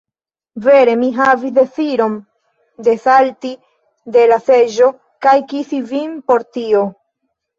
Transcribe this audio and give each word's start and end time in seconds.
Vere 0.67 0.93
mi 1.01 1.09
havis 1.17 1.51
deziron 1.57 2.15
desalti 2.87 3.51
de 4.15 4.25
la 4.31 4.39
seĝo 4.47 4.89
kaj 5.27 5.37
kisi 5.53 5.83
vin 5.93 6.17
por 6.31 6.49
tio! 6.57 6.83